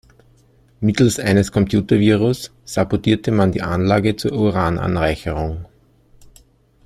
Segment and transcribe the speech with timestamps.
[0.79, 5.67] Mittels eines Computervirus sabotierte man die Anlage zur Urananreicherung.